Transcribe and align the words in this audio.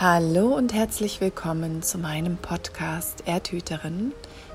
Hallo 0.00 0.54
und 0.54 0.72
herzlich 0.74 1.20
willkommen 1.20 1.82
zu 1.82 1.98
meinem 1.98 2.36
Podcast 2.36 3.24
Erdhüterin, 3.26 4.12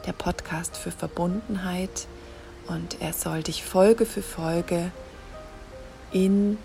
der 0.08 0.14
Podcast 0.14 0.78
für 0.78 0.89
Verbundenheit. 0.89 2.08
Und 2.70 3.02
er 3.02 3.12
soll 3.12 3.44
dich 3.44 3.62
Folge 3.66 4.06
für 4.06 4.21
Folge 4.21 4.90
in 6.14 6.58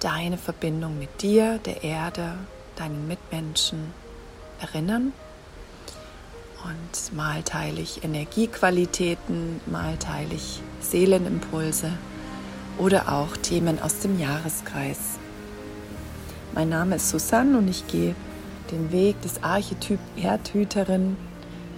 deine 0.00 0.36
Verbindung 0.36 0.98
mit 0.98 1.22
dir, 1.22 1.60
der 1.64 1.82
Erde, 1.82 2.34
deinen 2.76 3.08
Mitmenschen 3.08 3.94
erinnern. 4.60 5.14
Und 6.62 7.16
mal 7.16 7.42
teile 7.42 7.80
ich 7.80 8.04
Energiequalitäten, 8.04 9.62
mal 9.64 9.96
teile 9.96 10.34
ich 10.34 10.60
Seelenimpulse 10.80 11.90
oder 12.76 13.14
auch 13.14 13.34
Themen 13.38 13.80
aus 13.80 14.00
dem 14.00 14.20
Jahreskreis. 14.20 15.18
Mein 16.52 16.68
Name 16.68 16.96
ist 16.96 17.08
Susanne 17.08 17.56
und 17.56 17.68
ich 17.68 17.86
gehe 17.86 18.14
den 18.70 18.92
Weg 18.92 19.20
des 19.22 19.42
Archetyp 19.42 19.98
Erdhüterin. 20.16 21.16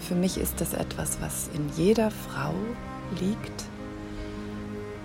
Für 0.01 0.15
mich 0.15 0.38
ist 0.38 0.60
das 0.60 0.74
etwas, 0.74 1.19
was 1.20 1.51
in 1.55 1.69
jeder 1.77 2.11
Frau 2.11 2.55
liegt, 3.20 3.64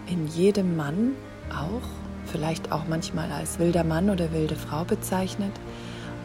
in 0.07 0.27
jedem 0.27 0.75
Mann 0.75 1.13
auch, 1.49 1.87
vielleicht 2.25 2.71
auch 2.71 2.87
manchmal 2.87 3.31
als 3.31 3.59
wilder 3.59 3.83
Mann 3.83 4.09
oder 4.09 4.31
wilde 4.31 4.55
Frau 4.55 4.83
bezeichnet. 4.83 5.51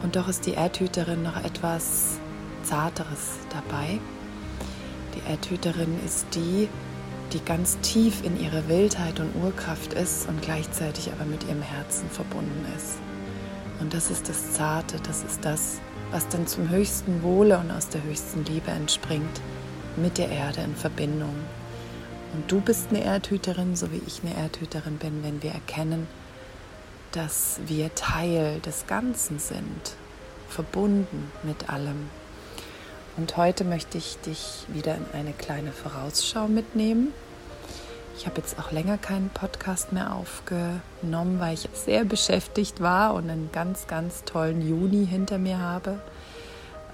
Und 0.03 0.15
doch 0.15 0.27
ist 0.27 0.45
die 0.45 0.53
Erdhüterin 0.53 1.23
noch 1.23 1.43
etwas 1.43 2.19
Zarteres 2.63 3.37
dabei. 3.49 3.99
Die 5.15 5.29
Erdhüterin 5.29 5.99
ist 6.05 6.27
die, 6.35 6.69
die 7.33 7.43
ganz 7.43 7.77
tief 7.79 8.23
in 8.23 8.39
ihrer 8.39 8.67
Wildheit 8.67 9.19
und 9.19 9.35
Urkraft 9.43 9.93
ist 9.93 10.27
und 10.27 10.41
gleichzeitig 10.41 11.11
aber 11.11 11.25
mit 11.25 11.43
ihrem 11.43 11.61
Herzen 11.61 12.09
verbunden 12.09 12.65
ist. 12.75 12.97
Und 13.79 13.93
das 13.93 14.11
ist 14.11 14.27
das 14.27 14.53
Zarte, 14.53 14.97
das 15.07 15.23
ist 15.23 15.45
das, 15.45 15.79
was 16.11 16.27
dann 16.27 16.47
zum 16.47 16.69
höchsten 16.69 17.23
Wohle 17.23 17.57
und 17.57 17.71
aus 17.71 17.87
der 17.89 18.03
höchsten 18.03 18.43
Liebe 18.45 18.71
entspringt, 18.71 19.41
mit 19.95 20.17
der 20.17 20.29
Erde 20.29 20.61
in 20.61 20.75
Verbindung. 20.75 21.35
Und 22.33 22.51
du 22.51 22.61
bist 22.61 22.89
eine 22.89 23.03
Erdhüterin, 23.03 23.75
so 23.75 23.91
wie 23.91 24.01
ich 24.05 24.21
eine 24.23 24.35
Erdhüterin 24.35 24.97
bin, 24.97 25.23
wenn 25.23 25.41
wir 25.41 25.51
erkennen, 25.51 26.07
dass 27.11 27.59
wir 27.65 27.93
Teil 27.95 28.59
des 28.59 28.85
Ganzen 28.85 29.39
sind, 29.39 29.95
verbunden 30.47 31.31
mit 31.43 31.69
allem. 31.69 32.09
Und 33.17 33.37
heute 33.37 33.63
möchte 33.63 33.97
ich 33.97 34.17
dich 34.19 34.65
wieder 34.67 34.95
in 34.95 35.05
eine 35.13 35.33
kleine 35.33 35.71
Vorausschau 35.71 36.47
mitnehmen 36.47 37.13
ich 38.19 38.25
habe 38.25 38.35
jetzt 38.41 38.59
auch 38.59 38.73
länger 38.73 38.97
keinen 38.97 39.29
Podcast 39.29 39.93
mehr 39.93 40.13
aufgenommen, 40.13 41.39
weil 41.39 41.53
ich 41.53 41.69
sehr 41.73 42.03
beschäftigt 42.03 42.81
war 42.81 43.13
und 43.13 43.29
einen 43.29 43.49
ganz, 43.53 43.87
ganz 43.87 44.25
tollen 44.25 44.61
Juni 44.61 45.07
hinter 45.07 45.37
mir 45.37 45.59
habe. 45.59 46.01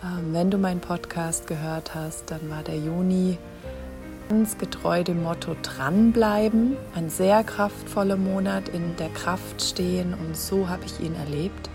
Ähm, 0.04 0.34
wenn 0.34 0.52
du 0.52 0.60
meinen 0.60 0.82
Podcast 0.82 1.48
gehört 1.48 1.96
hast, 1.96 2.30
dann 2.30 2.48
war 2.52 2.62
der 2.62 2.78
Juni 2.78 3.40
ganz 4.30 4.60
getreu 4.60 5.04
dem 5.04 5.24
Motto 5.24 5.56
dranbleiben. 5.64 6.78
Ein 6.94 7.10
sehr 7.10 7.44
kraftvoller 7.44 8.18
Monat 8.18 8.70
in 8.70 8.96
der 8.98 9.10
Kraft 9.10 9.64
stehen 9.64 10.14
und 10.14 10.38
so 10.38 10.70
habe 10.70 10.86
ich 10.86 11.00
ihn 11.00 11.16
erlebt. 11.16 11.72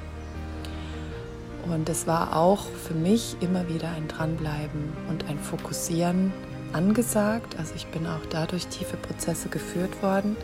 Und 1.67 1.89
es 1.89 2.07
war 2.07 2.37
auch 2.37 2.67
für 2.67 2.95
mich 2.95 3.37
immer 3.41 3.69
wieder 3.69 3.89
ein 3.89 4.07
Dranbleiben 4.07 4.93
und 5.09 5.29
ein 5.29 5.41
Fokussieren 5.41 6.33
angesagt. 6.73 7.57
Also 7.59 7.75
ich 7.75 7.87
bin 7.87 8.07
auch 8.07 8.25
dadurch 8.31 8.67
tiefe 8.67 8.97
Prozesse 8.97 9.49
geführt 9.49 10.03
worden 10.03 10.37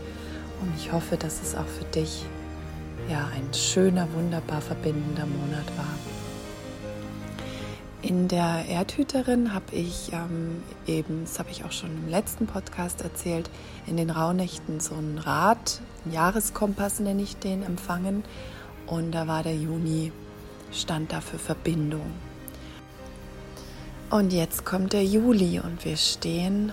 und 0.60 0.72
ich 0.77 0.92
hoffe, 0.92 1.16
dass 1.16 1.42
es 1.42 1.55
auch 1.55 1.66
für 1.66 1.84
dich 1.84 2.24
ja 3.10 3.28
ein 3.34 3.52
schöner, 3.55 4.08
wunderbar 4.14 4.60
verbindender 4.60 5.27
Monat 5.27 5.66
war. 5.77 5.86
In 8.02 8.28
der 8.28 8.66
Erdhüterin 8.69 9.52
habe 9.52 9.74
ich 9.74 10.12
ähm, 10.12 10.62
eben, 10.86 11.25
das 11.25 11.38
habe 11.38 11.50
ich 11.50 11.65
auch 11.65 11.72
schon 11.72 11.91
im 11.91 12.09
letzten 12.09 12.47
Podcast 12.47 13.03
erzählt, 13.03 13.50
in 13.86 13.97
den 13.97 14.10
Rauhnächten 14.10 14.78
so 14.81 14.94
ein 14.94 15.19
Rad, 15.19 15.81
ein 16.04 16.12
Jahreskompass 16.12 17.00
nenne 17.00 17.22
ich 17.22 17.36
den, 17.36 17.65
empfangen. 17.65 18.22
Und 18.86 19.12
da 19.12 19.26
war 19.26 19.42
der 19.42 19.56
Juni, 19.56 20.12
stand 20.70 21.12
da 21.12 21.20
für 21.20 21.38
Verbindung. 21.38 22.12
Und 24.09 24.33
jetzt 24.33 24.65
kommt 24.65 24.93
der 24.93 25.05
Juli 25.05 25.59
und 25.59 25.84
wir 25.84 25.97
stehen 25.97 26.72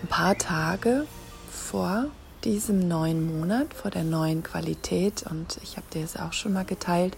ein 0.00 0.06
paar 0.08 0.38
Tage 0.38 1.06
vor 1.50 2.06
diesem 2.44 2.88
neuen 2.88 3.38
Monat, 3.38 3.74
vor 3.74 3.90
der 3.90 4.04
neuen 4.04 4.42
Qualität. 4.42 5.24
Und 5.30 5.58
ich 5.62 5.76
habe 5.76 5.86
dir 5.92 6.02
es 6.02 6.16
auch 6.16 6.32
schon 6.32 6.54
mal 6.54 6.64
geteilt. 6.64 7.14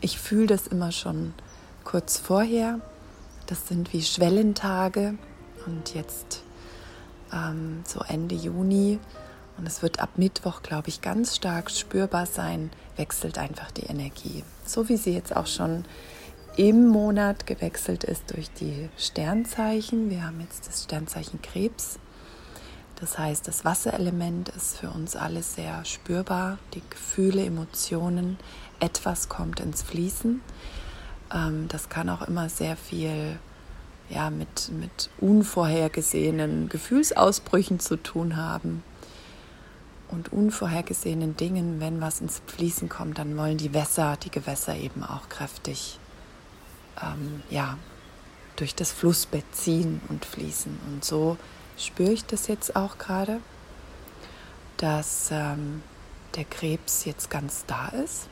Ich 0.00 0.20
fühle 0.20 0.46
das 0.46 0.68
immer 0.68 0.92
schon 0.92 1.34
kurz 1.82 2.18
vorher. 2.18 2.78
Das 3.46 3.66
sind 3.66 3.92
wie 3.92 4.02
Schwellentage. 4.02 5.14
Und 5.66 5.94
jetzt 5.94 6.44
ähm, 7.32 7.82
so 7.84 8.00
Ende 8.06 8.36
Juni. 8.36 9.00
Und 9.58 9.66
es 9.66 9.82
wird 9.82 9.98
ab 9.98 10.10
Mittwoch, 10.16 10.62
glaube 10.62 10.88
ich, 10.88 11.00
ganz 11.00 11.34
stark 11.34 11.72
spürbar 11.72 12.26
sein, 12.26 12.70
wechselt 12.96 13.36
einfach 13.36 13.72
die 13.72 13.86
Energie. 13.86 14.44
So 14.64 14.88
wie 14.88 14.96
sie 14.96 15.12
jetzt 15.12 15.34
auch 15.34 15.46
schon 15.48 15.84
im 16.56 16.86
Monat 16.86 17.46
gewechselt 17.46 18.04
ist 18.04 18.32
durch 18.32 18.50
die 18.50 18.88
Sternzeichen. 18.96 20.08
Wir 20.08 20.24
haben 20.24 20.40
jetzt 20.40 20.68
das 20.68 20.84
Sternzeichen 20.84 21.42
Krebs. 21.42 21.98
Das 23.00 23.18
heißt, 23.18 23.48
das 23.48 23.64
Wasserelement 23.64 24.50
ist 24.50 24.78
für 24.78 24.90
uns 24.90 25.16
alle 25.16 25.42
sehr 25.42 25.84
spürbar. 25.84 26.58
Die 26.74 26.82
Gefühle, 26.88 27.44
Emotionen, 27.44 28.38
etwas 28.78 29.28
kommt 29.28 29.58
ins 29.58 29.82
Fließen. 29.82 30.40
Ähm, 31.32 31.66
das 31.68 31.88
kann 31.88 32.08
auch 32.08 32.22
immer 32.22 32.48
sehr 32.48 32.76
viel 32.76 33.36
ja, 34.08 34.30
mit, 34.30 34.70
mit 34.78 35.10
unvorhergesehenen 35.18 36.68
Gefühlsausbrüchen 36.68 37.80
zu 37.80 37.96
tun 37.96 38.36
haben 38.36 38.84
und 40.08 40.32
unvorhergesehenen 40.32 41.36
Dingen. 41.36 41.80
Wenn 41.80 42.00
was 42.00 42.20
ins 42.20 42.42
Fließen 42.46 42.88
kommt, 42.88 43.18
dann 43.18 43.36
wollen 43.36 43.58
die 43.58 43.74
Wässer, 43.74 44.16
die 44.22 44.30
Gewässer 44.30 44.76
eben 44.76 45.02
auch 45.02 45.28
kräftig 45.28 45.98
ähm, 47.02 47.42
ja, 47.50 47.78
durch 48.56 48.74
das 48.74 48.92
Flussbett 48.92 49.44
ziehen 49.52 50.00
und 50.08 50.24
fließen. 50.24 50.78
Und 50.86 51.04
so 51.04 51.36
spüre 51.76 52.12
ich 52.12 52.24
das 52.24 52.46
jetzt 52.46 52.76
auch 52.76 52.98
gerade, 52.98 53.40
dass 54.76 55.28
ähm, 55.32 55.82
der 56.36 56.44
Krebs 56.44 57.04
jetzt 57.04 57.30
ganz 57.30 57.64
da 57.66 57.88
ist. 57.88 58.28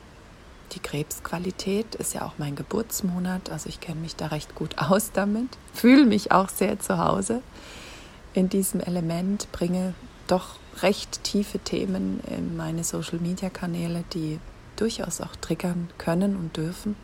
Die 0.73 0.79
Krebsqualität 0.79 1.95
ist 1.95 2.13
ja 2.13 2.25
auch 2.25 2.33
mein 2.37 2.55
Geburtsmonat, 2.55 3.49
also 3.51 3.69
ich 3.69 3.79
kenne 3.79 4.01
mich 4.01 4.15
da 4.15 4.27
recht 4.27 4.55
gut 4.55 4.77
aus 4.89 5.11
damit, 5.11 5.57
fühle 5.73 6.05
mich 6.05 6.31
auch 6.31 6.49
sehr 6.49 6.79
zu 6.79 6.97
Hause 6.97 7.41
in 8.33 8.49
diesem 8.49 8.79
Element, 8.79 9.51
bringe 9.51 9.93
doch 10.27 10.55
recht 10.81 11.23
tiefe 11.23 11.59
Themen 11.59 12.19
in 12.25 12.57
meine 12.57 12.83
Social-Media-Kanäle, 12.83 14.03
die 14.13 14.39
durchaus 14.75 15.21
auch 15.21 15.35
triggern 15.35 15.89
können 15.99 16.35
und 16.35 16.57
dürfen. 16.57 16.95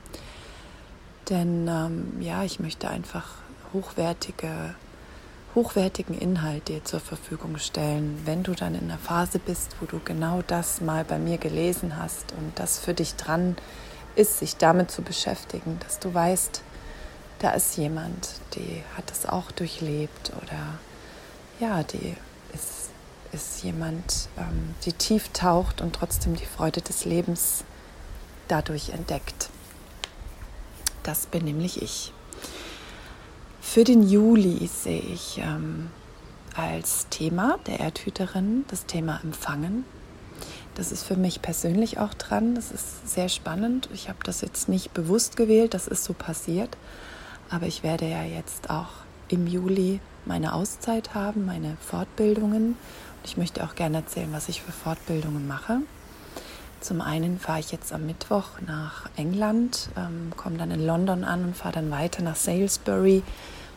Denn 1.29 1.67
ähm, 1.67 2.21
ja, 2.21 2.43
ich 2.43 2.59
möchte 2.59 2.89
einfach 2.89 3.27
hochwertige, 3.73 4.75
hochwertigen 5.53 6.17
Inhalt 6.17 6.67
dir 6.67 6.83
zur 6.83 6.99
Verfügung 6.99 7.57
stellen, 7.57 8.21
wenn 8.25 8.43
du 8.43 8.53
dann 8.53 8.73
in 8.73 8.85
einer 8.85 8.97
Phase 8.97 9.39
bist, 9.39 9.75
wo 9.79 9.85
du 9.85 9.99
genau 10.03 10.41
das 10.47 10.81
mal 10.81 11.03
bei 11.03 11.19
mir 11.19 11.37
gelesen 11.37 11.97
hast 11.97 12.33
und 12.37 12.57
das 12.57 12.79
für 12.79 12.93
dich 12.93 13.15
dran 13.15 13.55
ist, 14.15 14.39
sich 14.39 14.57
damit 14.57 14.89
zu 14.89 15.01
beschäftigen, 15.01 15.79
dass 15.81 15.99
du 15.99 16.13
weißt, 16.13 16.63
da 17.39 17.51
ist 17.51 17.77
jemand, 17.77 18.29
die 18.55 18.83
hat 18.97 19.11
es 19.11 19.25
auch 19.25 19.51
durchlebt 19.51 20.31
oder 20.41 20.79
ja, 21.59 21.83
die 21.83 22.15
ist, 22.53 22.89
ist 23.31 23.63
jemand, 23.63 24.29
ähm, 24.37 24.75
die 24.85 24.93
tief 24.93 25.29
taucht 25.29 25.81
und 25.81 25.93
trotzdem 25.93 26.35
die 26.35 26.45
Freude 26.45 26.81
des 26.81 27.05
Lebens 27.05 27.63
dadurch 28.47 28.89
entdeckt. 28.89 29.48
Das 31.09 31.25
bin 31.25 31.43
nämlich 31.43 31.81
ich. 31.81 32.13
Für 33.61 33.83
den 33.83 34.07
Juli 34.07 34.67
sehe 34.67 35.01
ich 35.01 35.39
ähm, 35.43 35.89
als 36.55 37.07
Thema 37.09 37.57
der 37.65 37.79
Erdhüterin 37.79 38.63
das 38.67 38.85
Thema 38.85 39.19
Empfangen. 39.23 39.85
Das 40.75 40.91
ist 40.91 41.03
für 41.03 41.15
mich 41.15 41.41
persönlich 41.41 41.97
auch 41.97 42.13
dran. 42.13 42.53
Das 42.53 42.69
ist 42.69 43.09
sehr 43.09 43.27
spannend. 43.27 43.89
Ich 43.91 44.07
habe 44.07 44.19
das 44.23 44.41
jetzt 44.41 44.69
nicht 44.69 44.93
bewusst 44.93 45.35
gewählt, 45.35 45.73
das 45.73 45.87
ist 45.87 46.03
so 46.03 46.13
passiert. 46.13 46.77
Aber 47.49 47.65
ich 47.65 47.81
werde 47.81 48.07
ja 48.07 48.21
jetzt 48.21 48.69
auch 48.69 48.89
im 49.29 49.47
Juli 49.47 50.01
meine 50.25 50.53
Auszeit 50.53 51.15
haben, 51.15 51.43
meine 51.43 51.75
Fortbildungen. 51.81 52.67
Und 52.67 53.25
ich 53.25 53.35
möchte 53.35 53.63
auch 53.63 53.73
gerne 53.73 53.97
erzählen, 53.97 54.31
was 54.31 54.47
ich 54.47 54.61
für 54.61 54.71
Fortbildungen 54.71 55.47
mache. 55.47 55.79
Zum 56.81 57.01
einen 57.01 57.39
fahre 57.39 57.59
ich 57.59 57.71
jetzt 57.71 57.91
am 57.91 58.05
Mittwoch 58.05 58.61
nach 58.65 59.09
England, 59.17 59.89
ähm, 59.97 60.31
komme 60.37 60.57
dann 60.57 60.71
in 60.71 60.85
London 60.85 61.23
an 61.23 61.43
und 61.43 61.57
fahre 61.57 61.75
dann 61.75 61.91
weiter 61.91 62.23
nach 62.23 62.35
Salisbury, 62.35 63.21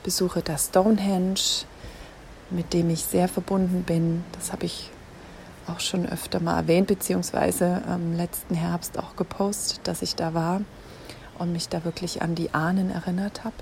besuche 0.04 0.40
das 0.43 0.66
Stonehenge, 0.66 1.64
mit 2.50 2.72
dem 2.72 2.90
ich 2.90 3.04
sehr 3.04 3.28
verbunden 3.28 3.82
bin. 3.82 4.25
Das 4.32 4.52
habe 4.52 4.66
ich 4.66 4.90
auch 5.66 5.81
schon 5.81 6.06
öfter 6.08 6.40
mal 6.40 6.56
erwähnt, 6.56 6.87
beziehungsweise 6.87 7.82
am 7.88 8.16
letzten 8.16 8.54
Herbst 8.54 8.99
auch 8.99 9.16
gepostet, 9.16 9.81
dass 9.84 10.02
ich 10.02 10.14
da 10.14 10.34
war. 10.34 10.60
und 11.38 11.52
mich 11.52 11.69
da 11.69 11.84
wirklich 11.84 12.22
an 12.22 12.34
die 12.34 12.54
Ahnen 12.54 12.90
erinnert 12.90 13.43
habe. 13.43 13.54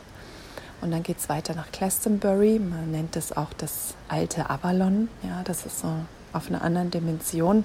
Und 0.81 0.91
dann 0.91 1.03
geht 1.03 1.19
es 1.19 1.29
weiter 1.29 1.55
nach 1.55 1.71
Glastonbury. 1.73 2.59
Man 2.59 2.91
nennt 2.91 3.17
es 3.17 3.37
auch 3.37 3.53
das 3.57 3.95
alte 4.09 4.49
Avalon. 4.51 5.09
Ja, 5.23 5.43
das 5.45 5.67
ist 5.67 5.81
so 5.81 5.89
auf 6.33 6.49
einer 6.49 6.63
anderen 6.63 6.91
Dimension. 6.91 7.65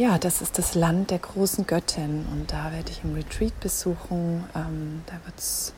Ja, 0.00 0.16
das 0.16 0.40
ist 0.40 0.56
das 0.56 0.74
Land 0.74 1.10
der 1.10 1.18
großen 1.18 1.66
Göttin. 1.66 2.24
Und 2.32 2.50
da 2.50 2.72
werde 2.72 2.90
ich 2.90 3.04
im 3.04 3.14
Retreat 3.14 3.60
besuchen. 3.60 4.44
Ähm, 4.56 5.02
da 5.04 5.12
wird 5.26 5.38
es 5.38 5.74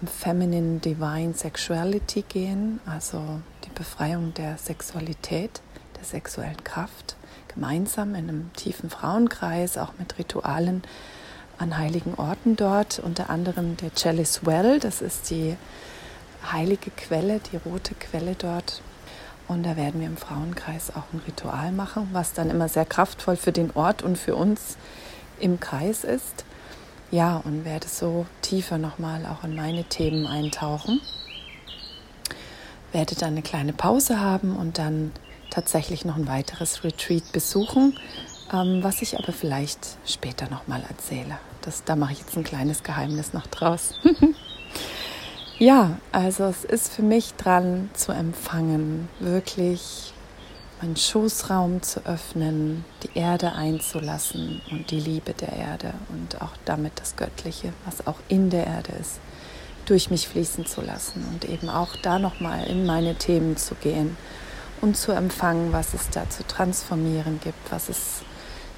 um 0.00 0.06
Feminine 0.06 0.78
Divine 0.78 1.34
Sexuality 1.34 2.22
gehen, 2.22 2.78
also 2.86 3.40
die 3.64 3.70
Befreiung 3.74 4.32
der 4.34 4.58
Sexualität, 4.58 5.60
der 5.96 6.04
sexuellen 6.04 6.62
Kraft. 6.62 7.16
Gemeinsam 7.52 8.14
in 8.14 8.28
einem 8.28 8.52
tiefen 8.52 8.90
Frauenkreis, 8.90 9.76
auch 9.76 9.94
mit 9.98 10.18
Ritualen 10.20 10.84
an 11.58 11.76
heiligen 11.76 12.14
Orten 12.14 12.54
dort, 12.54 13.00
unter 13.00 13.28
anderem 13.28 13.76
der 13.78 13.92
Chalice 13.92 14.46
Well, 14.46 14.78
das 14.78 15.02
ist 15.02 15.30
die 15.30 15.56
heilige 16.52 16.92
Quelle, 16.92 17.40
die 17.50 17.56
rote 17.56 17.96
Quelle 17.96 18.36
dort. 18.36 18.82
Und 19.48 19.64
da 19.64 19.76
werden 19.76 20.00
wir 20.00 20.06
im 20.06 20.16
Frauenkreis 20.16 20.90
auch 20.90 21.12
ein 21.12 21.20
Ritual 21.26 21.72
machen, 21.72 22.08
was 22.12 22.32
dann 22.32 22.50
immer 22.50 22.68
sehr 22.68 22.84
kraftvoll 22.84 23.36
für 23.36 23.52
den 23.52 23.70
Ort 23.74 24.02
und 24.02 24.16
für 24.16 24.36
uns 24.36 24.76
im 25.38 25.60
Kreis 25.60 26.04
ist. 26.04 26.44
Ja, 27.10 27.36
und 27.44 27.64
werde 27.64 27.86
so 27.86 28.26
tiefer 28.40 28.78
nochmal 28.78 29.26
auch 29.26 29.44
in 29.44 29.54
meine 29.54 29.84
Themen 29.84 30.26
eintauchen. 30.26 31.00
Werde 32.92 33.14
dann 33.14 33.32
eine 33.32 33.42
kleine 33.42 33.72
Pause 33.72 34.20
haben 34.20 34.56
und 34.56 34.78
dann 34.78 35.12
tatsächlich 35.50 36.04
noch 36.04 36.16
ein 36.16 36.26
weiteres 36.26 36.82
Retreat 36.84 37.30
besuchen 37.32 37.94
ähm, 38.52 38.82
was 38.82 39.02
ich 39.02 39.18
aber 39.18 39.32
vielleicht 39.32 39.98
später 40.06 40.48
nochmal 40.48 40.82
erzähle. 40.88 41.38
Das, 41.62 41.84
da 41.84 41.96
mache 41.96 42.12
ich 42.12 42.20
jetzt 42.20 42.36
ein 42.36 42.44
kleines 42.44 42.82
Geheimnis 42.82 43.32
noch 43.32 43.46
draus. 43.46 43.94
ja, 45.58 45.98
also 46.12 46.44
es 46.44 46.64
ist 46.64 46.92
für 46.92 47.02
mich 47.02 47.34
dran 47.34 47.90
zu 47.94 48.12
empfangen, 48.12 49.08
wirklich 49.20 50.12
meinen 50.80 50.96
Schoßraum 50.96 51.82
zu 51.82 52.04
öffnen, 52.04 52.84
die 53.02 53.18
Erde 53.18 53.52
einzulassen 53.52 54.60
und 54.70 54.90
die 54.90 55.00
Liebe 55.00 55.32
der 55.32 55.52
Erde 55.52 55.94
und 56.10 56.42
auch 56.42 56.52
damit 56.64 57.00
das 57.00 57.16
Göttliche, 57.16 57.72
was 57.84 58.06
auch 58.06 58.18
in 58.28 58.50
der 58.50 58.66
Erde 58.66 58.92
ist, 59.00 59.20
durch 59.86 60.10
mich 60.10 60.28
fließen 60.28 60.66
zu 60.66 60.80
lassen 60.80 61.24
und 61.32 61.44
eben 61.44 61.68
auch 61.68 61.96
da 62.02 62.18
nochmal 62.18 62.66
in 62.66 62.84
meine 62.84 63.14
Themen 63.14 63.56
zu 63.56 63.74
gehen 63.76 64.16
und 64.80 64.96
zu 64.96 65.12
empfangen, 65.12 65.72
was 65.72 65.94
es 65.94 66.10
da 66.10 66.28
zu 66.28 66.46
transformieren 66.46 67.40
gibt, 67.42 67.70
was 67.70 67.88
es 67.88 68.22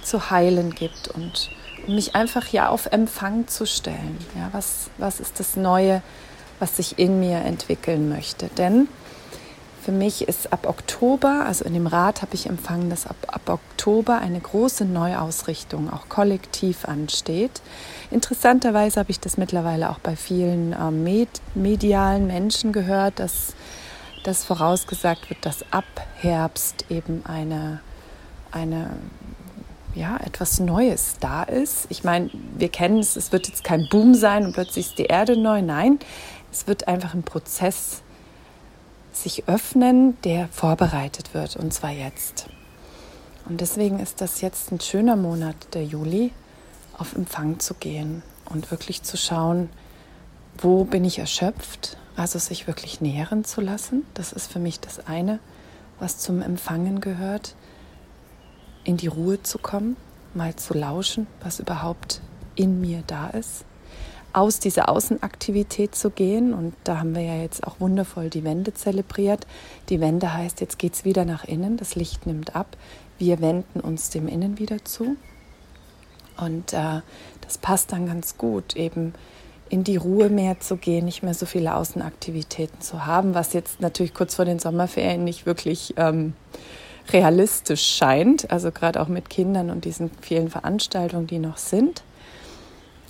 zu 0.03 0.31
heilen 0.31 0.75
gibt 0.75 1.09
und 1.09 1.51
mich 1.89 2.15
einfach 2.15 2.47
ja 2.49 2.69
auf 2.69 2.87
Empfang 2.87 3.49
zu 3.49 3.67
stellen. 3.67 4.19
Ja, 4.37 4.49
was, 4.53 4.91
was 4.99 5.21
ist 5.21 5.41
das 5.41 5.57
Neue, 5.57 6.03
was 6.59 6.77
sich 6.77 6.99
in 6.99 7.21
mir 7.21 7.39
entwickeln 7.39 8.09
möchte? 8.09 8.49
Denn 8.57 8.89
für 9.87 9.93
mich 9.93 10.27
ist 10.27 10.53
ab 10.53 10.67
Oktober, 10.67 11.45
also 11.47 11.65
in 11.65 11.73
dem 11.73 11.87
Rat 11.87 12.21
habe 12.21 12.35
ich 12.35 12.47
empfangen, 12.47 12.91
dass 12.91 13.07
ab, 13.07 13.15
ab 13.29 13.49
Oktober 13.49 14.19
eine 14.19 14.41
große 14.41 14.85
Neuausrichtung 14.85 15.93
auch 15.93 16.09
kollektiv 16.09 16.87
ansteht. 16.87 17.63
Interessanterweise 18.11 18.99
habe 18.99 19.13
ich 19.13 19.21
das 19.21 19.37
mittlerweile 19.37 19.91
auch 19.91 20.01
bei 20.01 20.17
vielen 20.17 20.73
äh, 20.73 20.91
med 20.91 21.29
medialen 21.55 22.27
Menschen 22.27 22.73
gehört, 22.73 23.21
dass, 23.21 23.55
dass 24.25 24.43
vorausgesagt 24.43 25.31
wird, 25.31 25.47
dass 25.47 25.65
ab 25.71 25.85
Herbst 26.17 26.87
eben 26.91 27.23
eine, 27.25 27.79
eine 28.51 28.91
ja, 29.97 30.19
etwas 30.19 30.61
Neues 30.61 31.17
da 31.21 31.43
ist. 31.43 31.87
Ich 31.89 32.05
meine, 32.05 32.31
wir 32.57 32.69
kennen 32.69 32.99
es, 32.99 33.17
es 33.17 33.33
wird 33.33 33.49
jetzt 33.49 33.65
kein 33.65 33.89
Boom 33.91 34.15
sein 34.15 34.45
und 34.45 34.53
plötzlich 34.53 34.89
ist 34.89 34.99
die 34.99 35.07
Erde 35.07 35.37
neu. 35.37 35.63
Nein, 35.63 35.99
es 36.53 36.67
wird 36.67 36.87
einfach 36.87 37.15
ein 37.15 37.23
Prozess 37.23 38.03
sich 39.13 39.49
öffnen, 39.49 40.17
der 40.23 40.49
vorbereitet 40.49 41.33
wird 41.33 41.57
und 41.57 41.73
zwar 41.73 41.91
jetzt. 41.91 42.47
Und 43.49 43.63
deswegen 43.63 43.99
ist 43.99 44.21
das 44.21 44.43
jetzt 44.43 44.71
ein 44.71 44.81
schöner 44.81 45.17
Monat, 45.17 45.57
der 45.73 45.85
Juli, 45.85 46.33
auf 46.99 47.15
Empfang 47.15 47.59
zu 47.59 47.75
gehen 47.75 48.23
und 48.51 48.71
wirklich 48.71 49.03
zu 49.03 49.17
schauen, 49.17 49.71
wo 50.59 50.85
bin 50.85 51.05
ich 51.05 51.19
erschöpft, 51.19 51.97
also 52.17 52.39
sich 52.39 52.67
wirklich 52.67 53.01
nähren 53.01 53.45
zu 53.45 53.61
lassen. 53.61 54.05
Das 54.15 54.33
ist 54.33 54.53
für 54.53 54.59
mich 54.59 54.81
das 54.81 55.07
eine, 55.07 55.39
was 55.99 56.19
zum 56.19 56.43
Empfangen 56.43 57.01
gehört 57.01 57.55
in 58.87 58.97
die 58.97 59.09
Ruhe 59.09 59.43
zu 59.43 59.59
kommen, 59.59 59.97
mal 60.33 60.55
zu 60.55 60.73
lauschen, 60.73 61.27
was 61.43 61.59
überhaupt 61.59 62.21
in 62.55 62.81
mir 62.81 63.03
da 63.07 63.29
ist, 63.29 63.65
aus 64.33 64.61
dieser 64.61 64.89
Außenaktivität 64.89 65.95
zu 65.95 66.11
gehen. 66.11 66.55
Und 66.55 66.75
da 66.85 67.01
haben 67.01 67.15
wir 67.15 67.23
ja 67.23 67.37
jetzt 67.37 67.67
auch 67.67 67.81
wundervoll 67.81 68.31
die 68.31 68.45
Wende 68.45 68.73
zelebriert. 68.75 69.47
Die 69.89 70.01
Wende 70.01 70.33
heißt, 70.33 70.61
jetzt 70.61 70.79
geht 70.79 70.95
es 70.95 71.05
wieder 71.05 71.25
nach 71.25 71.45
innen, 71.45 71.77
das 71.77 71.97
Licht 71.97 72.27
nimmt 72.27 72.55
ab, 72.55 72.77
wir 73.19 73.41
wenden 73.41 73.81
uns 73.81 74.11
dem 74.11 74.29
Innen 74.29 74.59
wieder 74.59 74.85
zu. 74.85 75.17
Und 76.37 76.73
äh, 76.73 77.01
das 77.41 77.59
passt 77.59 77.93
dann 77.93 78.07
ganz 78.07 78.37
gut, 78.37 78.77
eben 78.77 79.15
in 79.69 79.83
die 79.83 79.97
Ruhe 79.97 80.29
mehr 80.29 80.61
zu 80.61 80.77
gehen, 80.77 81.07
nicht 81.07 81.23
mehr 81.25 81.35
so 81.35 81.47
viele 81.47 81.75
Außenaktivitäten 81.75 82.81
zu 82.81 83.05
haben, 83.05 83.35
was 83.35 83.53
jetzt 83.53 83.81
natürlich 83.81 84.15
kurz 84.15 84.37
vor 84.37 84.45
den 84.45 84.61
Sommerferien 84.61 85.25
nicht 85.25 85.45
wirklich 85.45 85.95
ähm, 85.97 86.35
realistisch 87.13 87.97
scheint, 87.97 88.51
also 88.51 88.71
gerade 88.71 89.01
auch 89.01 89.09
mit 89.09 89.31
Kindern 89.31 89.71
und 89.71 89.85
diesen 89.85 90.11
vielen 90.21 90.51
Veranstaltungen, 90.51 91.27
die 91.27 91.39
noch 91.39 91.57
sind. 91.57 92.03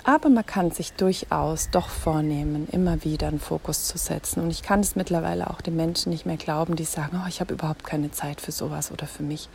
Aber 0.05 0.29
man 0.29 0.47
kann 0.47 0.71
sich 0.71 0.93
durchaus 0.93 1.71
doch 1.71 1.89
vornehmen, 1.89 2.69
immer 2.71 3.03
wieder 3.03 3.27
einen 3.27 3.41
Fokus 3.41 3.89
zu 3.89 3.99
setzen. 3.99 4.41
Und 4.41 4.51
ich 4.51 4.63
kann 4.63 4.79
es 4.79 4.95
mittlerweile 4.95 5.51
auch 5.51 5.61
den 5.61 5.75
Menschen 5.75 6.11
nicht 6.11 6.27
mehr 6.27 6.37
glauben, 6.37 6.77
die 6.77 6.85
sagen, 6.85 7.21
oh, 7.25 7.29
ich 7.29 7.41
habe 7.41 7.55
überhaupt 7.55 7.85
keine 7.85 8.13
Zeit 8.13 8.41
für 8.41 8.53
sowas 8.53 8.93
oder 8.93 9.09
für 9.09 9.25
mich. 9.25 9.49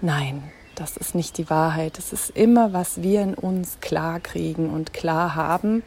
Nein, 0.00 0.42
das 0.74 0.96
ist 0.96 1.14
nicht 1.14 1.38
die 1.38 1.48
Wahrheit. 1.50 1.98
Es 1.98 2.12
ist 2.12 2.30
immer, 2.30 2.72
was 2.72 3.02
wir 3.02 3.22
in 3.22 3.34
uns 3.34 3.78
klar 3.80 4.18
kriegen 4.18 4.70
und 4.70 4.92
klar 4.92 5.36
haben, 5.36 5.84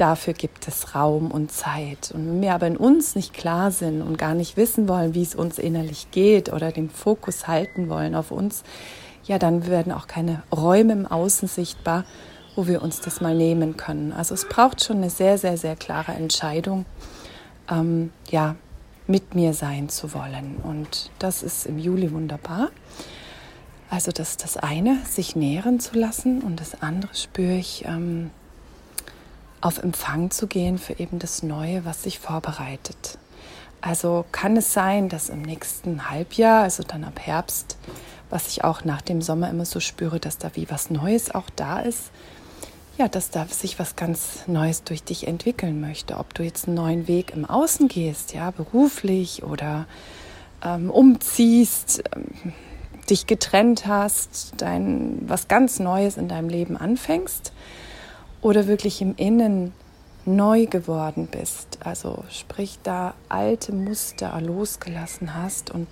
Dafür 0.00 0.32
gibt 0.32 0.66
es 0.66 0.94
Raum 0.94 1.30
und 1.30 1.52
Zeit. 1.52 2.10
Und 2.14 2.26
wenn 2.26 2.40
wir 2.40 2.54
aber 2.54 2.66
in 2.66 2.78
uns 2.78 3.16
nicht 3.16 3.34
klar 3.34 3.70
sind 3.70 4.00
und 4.00 4.16
gar 4.16 4.32
nicht 4.32 4.56
wissen 4.56 4.88
wollen, 4.88 5.12
wie 5.12 5.20
es 5.20 5.34
uns 5.34 5.58
innerlich 5.58 6.10
geht 6.10 6.50
oder 6.50 6.72
den 6.72 6.88
Fokus 6.88 7.46
halten 7.46 7.90
wollen 7.90 8.14
auf 8.14 8.30
uns, 8.30 8.62
ja, 9.24 9.38
dann 9.38 9.66
werden 9.66 9.92
auch 9.92 10.06
keine 10.06 10.42
Räume 10.50 10.94
im 10.94 11.06
Außen 11.06 11.48
sichtbar, 11.48 12.06
wo 12.56 12.66
wir 12.66 12.80
uns 12.80 13.02
das 13.02 13.20
mal 13.20 13.34
nehmen 13.34 13.76
können. 13.76 14.14
Also 14.14 14.32
es 14.32 14.48
braucht 14.48 14.82
schon 14.82 14.96
eine 14.96 15.10
sehr, 15.10 15.36
sehr, 15.36 15.58
sehr 15.58 15.76
klare 15.76 16.12
Entscheidung, 16.12 16.86
ähm, 17.70 18.10
ja, 18.30 18.56
mit 19.06 19.34
mir 19.34 19.52
sein 19.52 19.90
zu 19.90 20.14
wollen. 20.14 20.56
Und 20.62 21.10
das 21.18 21.42
ist 21.42 21.66
im 21.66 21.78
Juli 21.78 22.10
wunderbar. 22.10 22.70
Also 23.90 24.12
das 24.12 24.30
ist 24.30 24.44
das 24.44 24.56
eine, 24.56 24.96
sich 25.04 25.36
nähren 25.36 25.78
zu 25.78 25.98
lassen. 25.98 26.40
Und 26.40 26.58
das 26.58 26.80
andere 26.80 27.14
spüre 27.14 27.56
ich, 27.58 27.84
ähm, 27.84 28.30
auf 29.60 29.78
Empfang 29.78 30.30
zu 30.30 30.46
gehen 30.46 30.78
für 30.78 30.98
eben 30.98 31.18
das 31.18 31.42
Neue, 31.42 31.84
was 31.84 32.02
sich 32.02 32.18
vorbereitet. 32.18 33.18
Also 33.80 34.24
kann 34.32 34.56
es 34.56 34.72
sein, 34.72 35.08
dass 35.08 35.28
im 35.28 35.42
nächsten 35.42 36.10
Halbjahr, 36.10 36.62
also 36.62 36.82
dann 36.82 37.04
ab 37.04 37.18
Herbst, 37.20 37.76
was 38.28 38.48
ich 38.48 38.64
auch 38.64 38.84
nach 38.84 39.00
dem 39.00 39.22
Sommer 39.22 39.50
immer 39.50 39.64
so 39.64 39.80
spüre, 39.80 40.20
dass 40.20 40.38
da 40.38 40.50
wie 40.54 40.70
was 40.70 40.90
Neues 40.90 41.34
auch 41.34 41.50
da 41.56 41.80
ist, 41.80 42.10
ja, 42.98 43.08
dass 43.08 43.30
da 43.30 43.46
sich 43.46 43.78
was 43.78 43.96
ganz 43.96 44.44
Neues 44.46 44.84
durch 44.84 45.02
dich 45.02 45.26
entwickeln 45.26 45.80
möchte. 45.80 46.18
Ob 46.18 46.34
du 46.34 46.42
jetzt 46.42 46.66
einen 46.66 46.76
neuen 46.76 47.08
Weg 47.08 47.32
im 47.34 47.46
Außen 47.46 47.88
gehst, 47.88 48.34
ja, 48.34 48.50
beruflich 48.50 49.42
oder 49.42 49.86
ähm, 50.62 50.90
umziehst, 50.90 52.02
ähm, 52.14 52.52
dich 53.08 53.26
getrennt 53.26 53.86
hast, 53.86 54.54
dein 54.58 55.22
was 55.26 55.48
ganz 55.48 55.80
Neues 55.80 56.18
in 56.18 56.28
deinem 56.28 56.50
Leben 56.50 56.76
anfängst 56.76 57.52
oder 58.42 58.66
wirklich 58.66 59.02
im 59.02 59.14
Innen 59.16 59.72
neu 60.24 60.66
geworden 60.66 61.28
bist, 61.30 61.78
also 61.84 62.24
sprich 62.30 62.78
da 62.82 63.14
alte 63.28 63.72
Muster 63.72 64.38
losgelassen 64.40 65.34
hast 65.34 65.70
und 65.70 65.88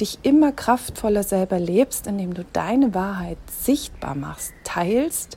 dich 0.00 0.18
immer 0.22 0.52
kraftvoller 0.52 1.22
selber 1.22 1.58
lebst, 1.58 2.06
indem 2.06 2.34
du 2.34 2.44
deine 2.52 2.94
Wahrheit 2.94 3.38
sichtbar 3.50 4.14
machst, 4.14 4.52
teilst 4.64 5.36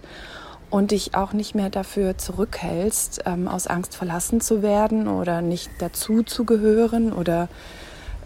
und 0.69 0.91
dich 0.91 1.15
auch 1.15 1.33
nicht 1.33 1.53
mehr 1.53 1.69
dafür 1.69 2.17
zurückhältst, 2.17 3.23
ähm, 3.25 3.47
aus 3.47 3.67
Angst 3.67 3.95
verlassen 3.95 4.41
zu 4.41 4.61
werden 4.61 5.07
oder 5.07 5.41
nicht 5.41 5.69
dazu 5.79 6.23
zu 6.23 6.45
gehören 6.45 7.13
oder 7.13 7.49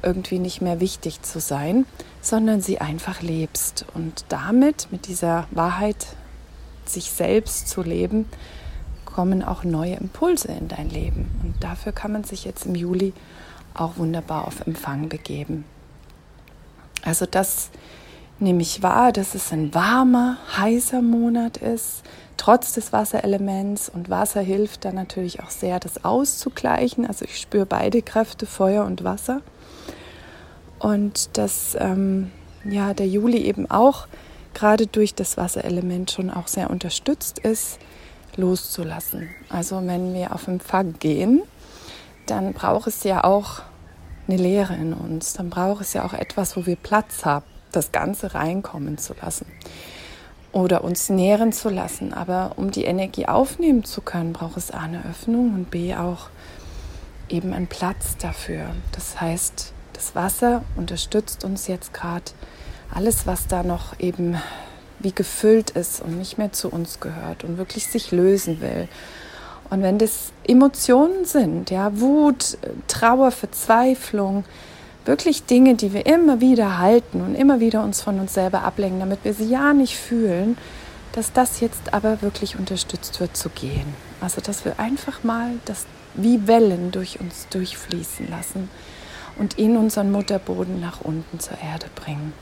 irgendwie 0.03 0.39
nicht 0.39 0.61
mehr 0.61 0.79
wichtig 0.79 1.23
zu 1.23 1.39
sein, 1.39 1.85
sondern 2.21 2.61
sie 2.61 2.79
einfach 2.79 3.21
lebst. 3.21 3.85
Und 3.95 4.25
damit 4.29 4.87
mit 4.91 5.07
dieser 5.07 5.47
Wahrheit 5.51 6.07
sich 6.89 7.11
selbst 7.11 7.67
zu 7.67 7.81
leben, 7.81 8.25
kommen 9.05 9.43
auch 9.43 9.63
neue 9.63 9.95
Impulse 9.95 10.49
in 10.49 10.67
dein 10.67 10.89
Leben. 10.89 11.29
Und 11.43 11.63
dafür 11.63 11.91
kann 11.91 12.11
man 12.11 12.23
sich 12.23 12.45
jetzt 12.45 12.65
im 12.65 12.75
Juli 12.75 13.13
auch 13.73 13.97
wunderbar 13.97 14.45
auf 14.45 14.65
Empfang 14.65 15.09
begeben. 15.09 15.65
Also 17.03 17.25
das 17.25 17.69
nehme 18.39 18.61
ich 18.61 18.83
wahr, 18.83 19.11
dass 19.11 19.33
es 19.33 19.51
ein 19.51 19.73
warmer, 19.73 20.37
heißer 20.57 21.01
Monat 21.01 21.57
ist, 21.57 22.03
trotz 22.37 22.73
des 22.73 22.93
Wasserelements. 22.93 23.89
Und 23.89 24.09
Wasser 24.09 24.41
hilft 24.41 24.85
dann 24.85 24.95
natürlich 24.95 25.41
auch 25.41 25.49
sehr, 25.49 25.79
das 25.79 26.05
auszugleichen. 26.05 27.05
Also 27.05 27.25
ich 27.25 27.39
spüre 27.39 27.65
beide 27.65 28.01
Kräfte, 28.01 28.45
Feuer 28.45 28.85
und 28.85 29.03
Wasser. 29.03 29.41
Und 30.79 31.37
dass 31.37 31.75
ähm, 31.79 32.31
ja, 32.63 32.93
der 32.93 33.07
Juli 33.07 33.39
eben 33.39 33.69
auch 33.69 34.07
gerade 34.57 34.87
durch 34.87 35.13
das 35.13 35.37
Wasserelement 35.37 36.09
schon 36.09 36.31
auch 36.31 36.47
sehr 36.47 36.71
unterstützt 36.71 37.37
ist, 37.37 37.77
loszulassen. 38.37 39.29
Also 39.49 39.79
wenn 39.85 40.15
wir 40.15 40.33
auf 40.33 40.47
Empfang 40.47 40.95
gehen, 40.97 41.43
dann 42.25 42.53
braucht 42.53 42.87
es 42.87 43.03
ja 43.03 43.23
auch 43.23 43.61
eine 44.27 44.37
Leere 44.37 44.73
in 44.73 44.93
uns. 44.93 45.33
Dann 45.33 45.51
braucht 45.51 45.81
es 45.81 45.93
ja 45.93 46.03
auch 46.03 46.13
etwas, 46.13 46.57
wo 46.57 46.65
wir 46.65 46.75
Platz 46.75 47.23
haben, 47.23 47.45
das 47.71 47.91
Ganze 47.91 48.33
reinkommen 48.33 48.97
zu 48.97 49.13
lassen 49.21 49.45
oder 50.53 50.83
uns 50.83 51.09
nähren 51.09 51.53
zu 51.53 51.69
lassen. 51.69 52.11
Aber 52.15 52.53
um 52.55 52.71
die 52.71 52.85
Energie 52.85 53.27
aufnehmen 53.27 53.83
zu 53.83 54.01
können, 54.01 54.33
braucht 54.33 54.57
es 54.57 54.71
A 54.71 54.79
eine 54.79 55.05
Öffnung 55.05 55.53
und 55.53 55.69
B 55.69 55.93
auch 55.93 56.29
eben 57.29 57.53
einen 57.53 57.67
Platz 57.67 58.17
dafür. 58.17 58.71
Das 58.91 59.21
heißt, 59.21 59.71
das 59.93 60.15
Wasser 60.15 60.63
unterstützt 60.75 61.43
uns 61.43 61.67
jetzt 61.67 61.93
gerade 61.93 62.31
alles, 62.97 63.27
was 63.27 63.45
da 63.45 63.61
noch 63.61 63.99
eben 63.99 64.37
wie 64.97 65.11
gefüllt 65.11 65.69
ist 65.69 66.01
und 66.01 66.17
nicht 66.17 66.39
mehr 66.39 66.51
zu 66.51 66.69
uns 66.69 66.99
gehört 66.99 67.43
und 67.43 67.59
wirklich 67.59 67.85
sich 67.85 68.11
lösen 68.11 68.59
will. 68.59 68.87
Und 69.69 69.83
wenn 69.83 69.99
das 69.99 70.31
Emotionen 70.47 71.25
sind, 71.25 71.69
ja, 71.69 71.99
Wut, 71.99 72.57
Trauer, 72.87 73.29
Verzweiflung, 73.29 74.45
wirklich 75.05 75.45
Dinge, 75.45 75.75
die 75.75 75.93
wir 75.93 76.07
immer 76.07 76.41
wieder 76.41 76.79
halten 76.79 77.21
und 77.21 77.35
immer 77.35 77.59
wieder 77.59 77.83
uns 77.83 78.01
von 78.01 78.19
uns 78.19 78.33
selber 78.33 78.63
ablenken, 78.63 78.99
damit 78.99 79.19
wir 79.23 79.35
sie 79.35 79.47
ja 79.47 79.73
nicht 79.73 79.95
fühlen, 79.95 80.57
dass 81.11 81.31
das 81.31 81.59
jetzt 81.59 81.93
aber 81.93 82.23
wirklich 82.23 82.57
unterstützt 82.57 83.19
wird 83.19 83.37
zu 83.37 83.49
gehen. 83.49 83.93
Also, 84.21 84.41
dass 84.41 84.65
wir 84.65 84.79
einfach 84.79 85.23
mal 85.23 85.51
das 85.65 85.85
wie 86.15 86.47
Wellen 86.47 86.89
durch 86.89 87.19
uns 87.19 87.47
durchfließen 87.51 88.27
lassen 88.27 88.71
und 89.37 89.59
in 89.59 89.77
unseren 89.77 90.11
Mutterboden 90.11 90.81
nach 90.81 91.01
unten 91.01 91.39
zur 91.39 91.59
Erde 91.59 91.85
bringen. 91.93 92.33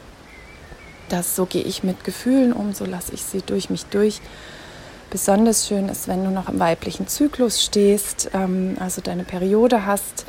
Das 1.10 1.36
so 1.36 1.46
gehe 1.46 1.64
ich 1.64 1.84
mit 1.84 2.04
Gefühlen 2.04 2.54
um, 2.54 2.74
so 2.74 2.86
lasse 2.86 3.14
ich 3.14 3.24
sie 3.24 3.42
durch 3.42 3.70
mich 3.70 3.86
durch. 3.86 4.22
Besonders 5.10 5.68
schön 5.68 5.88
ist, 5.88 6.08
wenn 6.08 6.24
du 6.24 6.32
noch 6.32 6.50
im 6.50 6.60
weiblichen 6.60 7.08
Zyklus 7.08 7.64
stehst, 7.64 8.32
ähm, 8.34 8.76
also 8.80 9.02
deine 9.02 9.24
Periode 9.24 9.86
hast, 9.86 10.26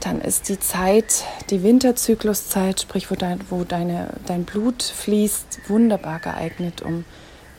dann 0.00 0.20
ist 0.20 0.48
die 0.48 0.58
Zeit, 0.58 1.24
die 1.48 1.62
Winterzykluszeit, 1.62 2.80
sprich 2.80 3.10
wo, 3.10 3.14
dein, 3.14 3.40
wo 3.48 3.64
deine, 3.64 4.08
dein 4.26 4.44
Blut 4.44 4.82
fließt, 4.82 5.60
wunderbar 5.68 6.18
geeignet, 6.18 6.82
um 6.82 7.04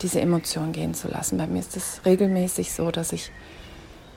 diese 0.02 0.20
Emotion 0.20 0.72
gehen 0.72 0.94
zu 0.94 1.08
lassen. 1.08 1.38
Bei 1.38 1.46
mir 1.46 1.58
ist 1.58 1.76
es 1.76 2.02
regelmäßig 2.04 2.72
so, 2.72 2.90
dass 2.90 3.12
ich 3.12 3.32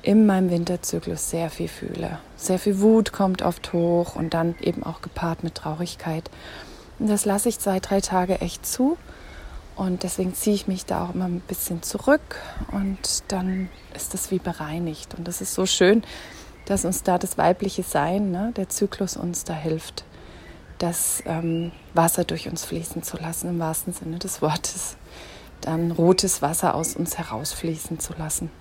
in 0.01 0.25
meinem 0.25 0.49
Winterzyklus 0.49 1.29
sehr 1.29 1.49
viel 1.49 1.67
fühle. 1.67 2.19
Sehr 2.35 2.59
viel 2.59 2.79
Wut 2.79 3.11
kommt 3.11 3.41
oft 3.41 3.73
hoch 3.73 4.15
und 4.15 4.33
dann 4.33 4.55
eben 4.61 4.83
auch 4.83 5.01
gepaart 5.01 5.43
mit 5.43 5.55
Traurigkeit. 5.55 6.29
Das 6.99 7.25
lasse 7.25 7.49
ich 7.49 7.59
zwei, 7.59 7.79
drei 7.79 8.01
Tage 8.01 8.41
echt 8.41 8.65
zu. 8.65 8.97
Und 9.79 10.03
deswegen 10.03 10.33
ziehe 10.35 10.55
ich 10.55 10.67
mich 10.67 10.85
da 10.85 11.05
auch 11.05 11.15
immer 11.15 11.25
ein 11.25 11.39
bisschen 11.39 11.81
zurück 11.81 12.35
und 12.73 13.23
dann 13.29 13.69
ist 13.95 14.13
das 14.13 14.29
wie 14.29 14.39
bereinigt. 14.39 15.15
Und 15.17 15.25
das 15.25 15.39
ist 15.39 15.53
so 15.53 15.65
schön, 15.65 16.03
dass 16.65 16.83
uns 16.83 17.03
da 17.03 17.17
das 17.17 17.37
weibliche 17.37 17.83
Sein, 17.83 18.29
ne, 18.29 18.51
der 18.57 18.67
Zyklus 18.67 19.15
uns 19.15 19.45
da 19.45 19.53
hilft, 19.53 20.03
das 20.79 21.23
ähm, 21.25 21.71
Wasser 21.93 22.25
durch 22.25 22.49
uns 22.49 22.65
fließen 22.65 23.03
zu 23.03 23.15
lassen, 23.15 23.47
im 23.51 23.59
wahrsten 23.59 23.93
Sinne 23.93 24.19
des 24.19 24.41
Wortes. 24.41 24.97
Dann 25.61 25.91
rotes 25.91 26.41
Wasser 26.41 26.75
aus 26.75 26.97
uns 26.97 27.17
herausfließen 27.17 28.01
zu 28.01 28.13
lassen. 28.17 28.51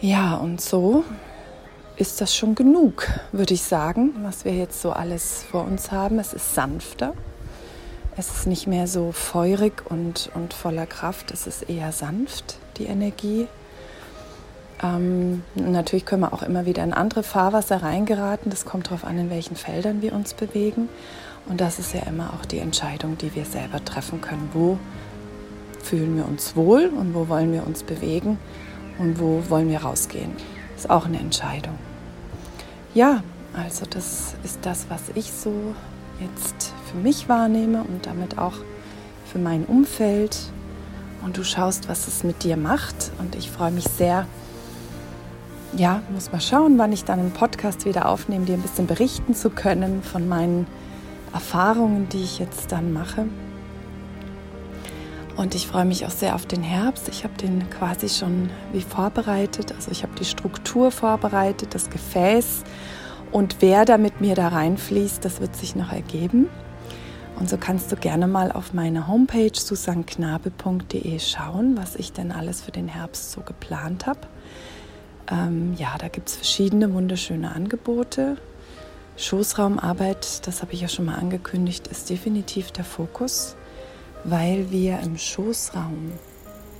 Ja, 0.00 0.34
und 0.34 0.60
so 0.60 1.04
ist 2.00 2.22
das 2.22 2.34
schon 2.34 2.54
genug, 2.54 3.06
würde 3.30 3.52
ich 3.52 3.62
sagen, 3.62 4.14
was 4.22 4.46
wir 4.46 4.54
jetzt 4.54 4.80
so 4.80 4.90
alles 4.90 5.44
vor 5.50 5.64
uns 5.64 5.92
haben. 5.92 6.18
Es 6.18 6.32
ist 6.32 6.54
sanfter. 6.54 7.12
Es 8.16 8.30
ist 8.30 8.46
nicht 8.46 8.66
mehr 8.66 8.86
so 8.86 9.12
feurig 9.12 9.82
und, 9.90 10.30
und 10.34 10.54
voller 10.54 10.86
Kraft. 10.86 11.30
Es 11.30 11.46
ist 11.46 11.68
eher 11.68 11.92
sanft, 11.92 12.56
die 12.78 12.86
Energie. 12.86 13.48
Ähm, 14.82 15.42
natürlich 15.54 16.06
können 16.06 16.22
wir 16.22 16.32
auch 16.32 16.42
immer 16.42 16.64
wieder 16.64 16.82
in 16.82 16.94
andere 16.94 17.22
Fahrwasser 17.22 17.82
reingeraten. 17.82 18.50
Das 18.50 18.64
kommt 18.64 18.86
darauf 18.86 19.04
an, 19.04 19.18
in 19.18 19.28
welchen 19.28 19.56
Feldern 19.56 20.00
wir 20.00 20.14
uns 20.14 20.32
bewegen. 20.32 20.88
Und 21.46 21.60
das 21.60 21.78
ist 21.78 21.92
ja 21.92 22.00
immer 22.04 22.32
auch 22.32 22.46
die 22.46 22.60
Entscheidung, 22.60 23.18
die 23.18 23.34
wir 23.34 23.44
selber 23.44 23.84
treffen 23.84 24.22
können. 24.22 24.48
Wo 24.54 24.78
fühlen 25.82 26.16
wir 26.16 26.26
uns 26.26 26.56
wohl 26.56 26.86
und 26.86 27.12
wo 27.12 27.28
wollen 27.28 27.52
wir 27.52 27.66
uns 27.66 27.82
bewegen 27.82 28.38
und 28.98 29.20
wo 29.20 29.42
wollen 29.50 29.68
wir 29.68 29.82
rausgehen. 29.82 30.32
Das 30.74 30.86
ist 30.86 30.90
auch 30.90 31.04
eine 31.04 31.18
Entscheidung. 31.18 31.78
Ja, 32.94 33.22
also 33.52 33.86
das 33.88 34.34
ist 34.42 34.58
das, 34.62 34.86
was 34.88 35.02
ich 35.14 35.30
so 35.32 35.52
jetzt 36.20 36.72
für 36.90 36.98
mich 36.98 37.28
wahrnehme 37.28 37.84
und 37.84 38.06
damit 38.06 38.38
auch 38.38 38.54
für 39.30 39.38
mein 39.38 39.64
Umfeld. 39.64 40.36
Und 41.22 41.36
du 41.36 41.44
schaust, 41.44 41.88
was 41.88 42.08
es 42.08 42.24
mit 42.24 42.42
dir 42.42 42.56
macht. 42.56 43.12
Und 43.18 43.36
ich 43.36 43.50
freue 43.50 43.70
mich 43.70 43.84
sehr. 43.84 44.26
Ja, 45.76 46.02
muss 46.12 46.32
mal 46.32 46.40
schauen, 46.40 46.78
wann 46.78 46.92
ich 46.92 47.04
dann 47.04 47.20
einen 47.20 47.30
Podcast 47.30 47.84
wieder 47.84 48.08
aufnehme, 48.08 48.44
dir 48.44 48.54
ein 48.54 48.62
bisschen 48.62 48.86
berichten 48.86 49.34
zu 49.34 49.50
können 49.50 50.02
von 50.02 50.26
meinen 50.28 50.66
Erfahrungen, 51.32 52.08
die 52.08 52.24
ich 52.24 52.40
jetzt 52.40 52.72
dann 52.72 52.92
mache. 52.92 53.26
Und 55.40 55.54
ich 55.54 55.66
freue 55.66 55.86
mich 55.86 56.04
auch 56.04 56.10
sehr 56.10 56.34
auf 56.34 56.44
den 56.44 56.62
Herbst. 56.62 57.08
Ich 57.08 57.24
habe 57.24 57.32
den 57.32 57.70
quasi 57.70 58.10
schon 58.10 58.50
wie 58.74 58.82
vorbereitet. 58.82 59.72
Also 59.74 59.90
ich 59.90 60.02
habe 60.02 60.12
die 60.18 60.26
Struktur 60.26 60.90
vorbereitet, 60.90 61.74
das 61.74 61.88
Gefäß. 61.88 62.62
Und 63.32 63.56
wer 63.60 63.86
da 63.86 63.96
mit 63.96 64.20
mir 64.20 64.34
da 64.34 64.48
reinfließt, 64.48 65.24
das 65.24 65.40
wird 65.40 65.56
sich 65.56 65.74
noch 65.74 65.92
ergeben. 65.92 66.50
Und 67.38 67.48
so 67.48 67.56
kannst 67.56 67.90
du 67.90 67.96
gerne 67.96 68.26
mal 68.26 68.52
auf 68.52 68.74
meine 68.74 69.08
Homepage 69.08 69.58
susanknabe.de 69.58 71.18
schauen, 71.18 71.74
was 71.74 71.96
ich 71.96 72.12
denn 72.12 72.32
alles 72.32 72.60
für 72.60 72.72
den 72.72 72.88
Herbst 72.88 73.32
so 73.32 73.40
geplant 73.40 74.04
habe. 74.04 74.20
Ähm, 75.32 75.72
ja, 75.78 75.96
da 75.96 76.08
gibt 76.08 76.28
es 76.28 76.36
verschiedene 76.36 76.92
wunderschöne 76.92 77.50
Angebote. 77.54 78.36
Schoßraumarbeit, 79.16 80.46
das 80.46 80.60
habe 80.60 80.74
ich 80.74 80.82
ja 80.82 80.88
schon 80.88 81.06
mal 81.06 81.14
angekündigt, 81.14 81.88
ist 81.88 82.10
definitiv 82.10 82.72
der 82.72 82.84
Fokus 82.84 83.56
weil 84.24 84.70
wir 84.70 85.00
im 85.00 85.16
Schoßraum 85.16 86.12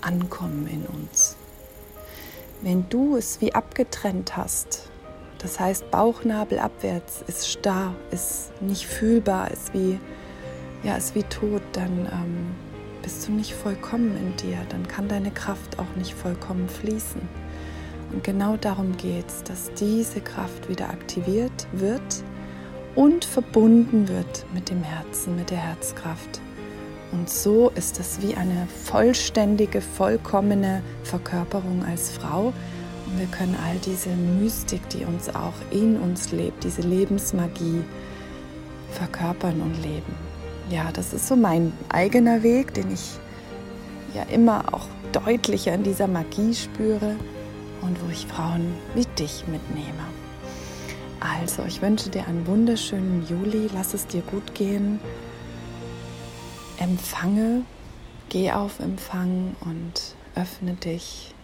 ankommen 0.00 0.66
in 0.66 0.84
uns. 0.86 1.36
Wenn 2.62 2.88
du 2.88 3.16
es 3.16 3.40
wie 3.40 3.54
abgetrennt 3.54 4.36
hast, 4.36 4.90
das 5.38 5.58
heißt 5.58 5.90
Bauchnabel 5.90 6.58
abwärts 6.58 7.24
ist 7.26 7.48
starr, 7.48 7.94
ist 8.10 8.50
nicht 8.60 8.86
fühlbar, 8.86 9.50
ist 9.50 9.72
wie, 9.72 9.98
ja, 10.82 10.96
ist 10.96 11.14
wie 11.14 11.22
tot, 11.22 11.62
dann 11.72 12.06
ähm, 12.12 12.54
bist 13.02 13.26
du 13.26 13.32
nicht 13.32 13.54
vollkommen 13.54 14.14
in 14.16 14.36
dir, 14.36 14.58
dann 14.68 14.86
kann 14.86 15.08
deine 15.08 15.30
Kraft 15.30 15.78
auch 15.78 15.96
nicht 15.96 16.12
vollkommen 16.12 16.68
fließen. 16.68 17.22
Und 18.12 18.24
genau 18.24 18.56
darum 18.56 18.96
geht 18.96 19.28
es, 19.28 19.42
dass 19.44 19.72
diese 19.74 20.20
Kraft 20.20 20.68
wieder 20.68 20.90
aktiviert 20.90 21.66
wird 21.72 22.24
und 22.94 23.24
verbunden 23.24 24.08
wird 24.08 24.44
mit 24.52 24.68
dem 24.68 24.82
Herzen, 24.82 25.36
mit 25.36 25.50
der 25.50 25.58
Herzkraft. 25.58 26.40
Und 27.12 27.28
so 27.28 27.70
ist 27.70 27.98
es 27.98 28.22
wie 28.22 28.34
eine 28.34 28.66
vollständige, 28.84 29.80
vollkommene 29.80 30.82
Verkörperung 31.02 31.84
als 31.84 32.10
Frau. 32.10 32.52
Und 33.06 33.18
wir 33.18 33.26
können 33.26 33.56
all 33.66 33.76
diese 33.78 34.10
Mystik, 34.10 34.88
die 34.90 35.04
uns 35.04 35.28
auch 35.28 35.54
in 35.70 35.96
uns 35.96 36.30
lebt, 36.30 36.62
diese 36.62 36.82
Lebensmagie 36.82 37.82
verkörpern 38.92 39.60
und 39.60 39.82
leben. 39.82 40.14
Ja, 40.70 40.90
das 40.92 41.12
ist 41.12 41.26
so 41.26 41.34
mein 41.34 41.72
eigener 41.88 42.44
Weg, 42.44 42.74
den 42.74 42.92
ich 42.92 43.18
ja 44.14 44.22
immer 44.24 44.64
auch 44.72 44.86
deutlicher 45.10 45.74
in 45.74 45.82
dieser 45.82 46.06
Magie 46.06 46.54
spüre 46.54 47.16
und 47.82 47.96
wo 48.04 48.10
ich 48.10 48.26
Frauen 48.26 48.72
wie 48.94 49.06
dich 49.18 49.44
mitnehme. 49.48 50.04
Also, 51.18 51.64
ich 51.66 51.82
wünsche 51.82 52.08
dir 52.08 52.26
einen 52.26 52.46
wunderschönen 52.46 53.26
Juli, 53.28 53.68
lass 53.74 53.94
es 53.94 54.06
dir 54.06 54.22
gut 54.22 54.54
gehen 54.54 55.00
empfange, 56.80 57.62
geh 58.30 58.50
auf 58.50 58.80
Empfang 58.80 59.54
und 59.60 60.16
öffne 60.34 60.74
dich 60.74 61.34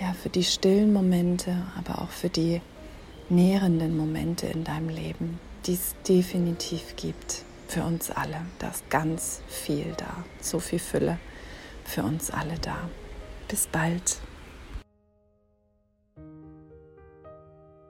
ja 0.00 0.12
für 0.12 0.28
die 0.28 0.44
stillen 0.44 0.92
Momente, 0.92 1.56
aber 1.76 2.02
auch 2.02 2.10
für 2.10 2.28
die 2.28 2.60
nährenden 3.28 3.96
Momente 3.96 4.46
in 4.46 4.64
deinem 4.64 4.88
Leben, 4.88 5.40
die 5.66 5.74
es 5.74 5.94
definitiv 6.06 6.96
gibt 6.96 7.44
für 7.68 7.82
uns 7.84 8.10
alle. 8.10 8.42
Da 8.58 8.68
ist 8.68 8.88
ganz 8.90 9.40
viel 9.48 9.94
da, 9.96 10.24
so 10.40 10.58
viel 10.58 10.78
Fülle 10.78 11.18
für 11.84 12.02
uns 12.02 12.30
alle 12.30 12.58
da. 12.60 12.76
Bis 13.48 13.66
bald. 13.66 14.18